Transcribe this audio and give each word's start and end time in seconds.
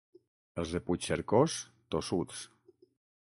Els 0.61 0.71
de 0.77 0.81
Puigcercós, 0.87 1.59
tossuts. 1.95 2.43